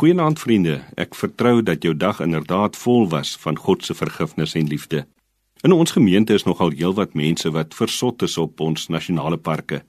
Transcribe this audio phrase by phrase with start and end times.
[0.00, 0.78] Goeienaand vriende.
[0.96, 5.02] Ek vertrou dat jou dag inderdaad vol was van God se vergifnis en liefde.
[5.60, 9.82] In ons gemeente is nogal heelwat mense wat versot is op ons nasionale parke.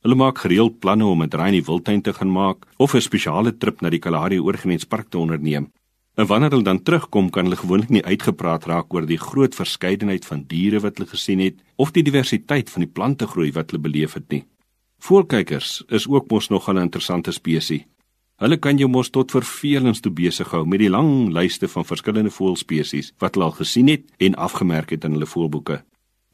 [0.00, 3.00] Hulle maak gereeld planne om 'n draai in die wildtuin te gaan maak of 'n
[3.00, 5.68] spesiale trip na die Kalahari Oorgrenspark te onderneem.
[6.16, 10.24] En wanneer hulle dan terugkom, kan hulle gewoonlik nie uitgepraat raak oor die groot verskeidenheid
[10.24, 13.82] van diere wat hulle gesien het of die diversiteit van die plante groei wat hulle
[13.82, 14.44] beleef het nie.
[14.98, 17.84] Voelkykers is ook mos nogal 'n interessante spesies.
[18.38, 22.30] Hulle kan jou mos tot vervelings toe besig hou met die lang lyste van verskillende
[22.30, 25.80] voëlspesies wat hulle al gesien het en afgemerk het in hulle voëlboeke.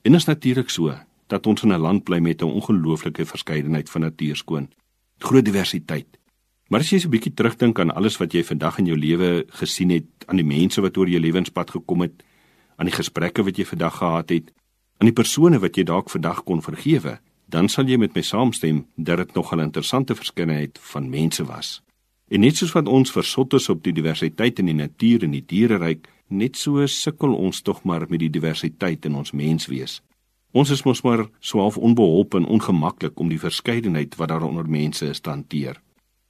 [0.05, 0.93] En is natuurlik so
[1.33, 4.69] dat ons in 'n land bly met 'n ongelooflike verskeidenheid van natuurskoon,
[5.19, 6.19] groot diversiteit.
[6.69, 9.45] Maar as jy so 'n bietjie terugdink aan alles wat jy vandag in jou lewe
[9.49, 12.23] gesien het, aan die mense wat oor jou lewenspad gekom het,
[12.77, 14.53] aan die gesprekke wat jy vandag gehad het,
[14.99, 18.87] aan die persone wat jy dalk vandag kon vergewe, dan sal jy met my saamstem
[18.97, 21.83] dat dit nog 'n interessante verskeidenheid van mense was.
[22.33, 25.45] En net soos wat ons versot is op die diversiteit in die natuur en die
[25.45, 30.01] diereryk, net so sukkel ons tog maar met die diversiteit in ons menswees.
[30.55, 35.07] Ons is mos maar swaalf onbeholpe en ongemaklik om die verskeidenheid wat daar onder mense
[35.11, 35.81] is te hanteer.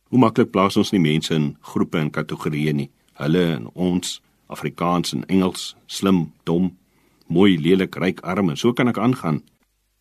[0.08, 2.90] Hoe maklik plaas ons nie mense in groepe en kategorieë nie.
[3.20, 6.72] Hulle en ons, Afrikaans en Engels, slim, dom,
[7.26, 9.42] mooi, lelik, ryk, arm en so kan ek aangaan.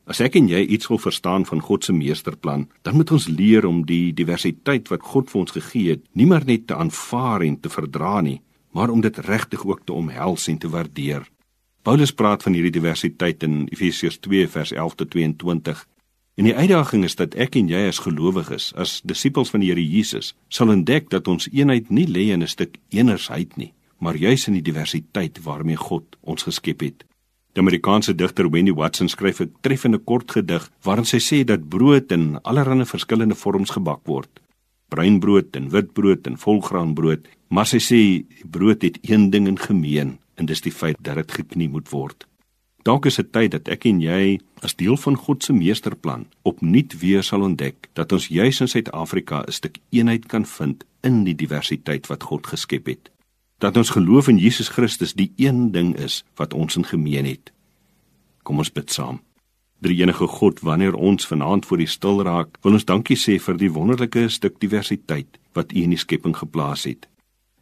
[0.03, 3.63] As ek en jy iets wil verstaan van God se meesterplan, dan moet ons leer
[3.65, 7.55] om die diversiteit wat God vir ons gegee het, nie maar net te aanvaar en
[7.59, 8.41] te verdra nie,
[8.75, 11.23] maar om dit regtig ook te omhels en te waardeer.
[11.87, 15.85] Paulus praat van hierdie diversiteit in Efesiërs 2 vers 11 tot 22.
[16.35, 19.83] En die uitdaging is dat ek en jy as gelowiges, as disippels van die Here
[19.83, 24.47] Jesus, sal ontdek dat ons eenheid nie lê in 'n stuk eenersheid nie, maar juis
[24.47, 27.05] in die diversiteit waarmee God ons geskep het.
[27.53, 32.11] Die Amerikaanse digter Wendy Watson skryf 'n treffende kort gedig waarin sy sê dat brood
[32.11, 34.41] in allerlei verskillende vorms gebak word.
[34.89, 40.45] Bruinbrood en witbrood en volgraanbrood, maar sy sê brood het een ding in gemeen en
[40.45, 42.25] dis die feit dat dit geknie moet word.
[42.83, 46.99] Dalk is dit tyd dat ek en jy as deel van God se meesterplan opnuut
[46.99, 51.35] weer sal ontdek dat ons juis in Suid-Afrika 'n stuk eenheid kan vind in die
[51.35, 53.12] diversiteit wat God geskep het
[53.63, 57.53] dat ons geloof in Jesus Christus die een ding is wat ons in gemeen het.
[58.43, 59.21] Kom ons bid saam.
[59.83, 63.59] Drie enige God, wanneer ons vanaand voor U stil raak, wil ons dankie sê vir
[63.59, 67.07] die wonderlike stuk diversiteit wat U in die skepping geplaas het.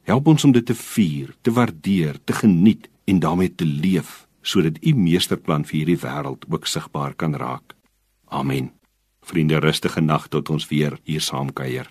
[0.09, 4.81] Help ons om dit te vier, te waardeer, te geniet en daarmee te leef sodat
[4.81, 7.75] U meesterplan vir hierdie wêreld ook sigbaar kan raak.
[8.25, 8.71] Amen.
[9.21, 11.85] Vriende, rustige nag tot ons weer hier saam kuier.